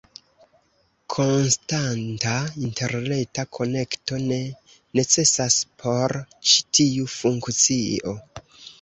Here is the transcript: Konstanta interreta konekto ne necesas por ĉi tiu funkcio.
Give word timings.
Konstanta 1.15 2.31
interreta 2.69 3.47
konekto 3.59 4.19
ne 4.33 4.41
necesas 5.03 5.61
por 5.85 6.19
ĉi 6.25 6.69
tiu 6.81 7.11
funkcio. 7.23 8.21